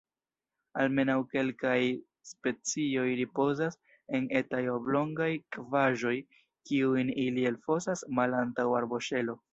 [0.83, 1.73] Almenaŭ kelkaj
[2.29, 3.77] specioj ripozas
[4.19, 6.17] en etaj oblongaj kavaĵoj
[6.71, 9.39] kiujn ili elfosas malantaŭ arboŝelo.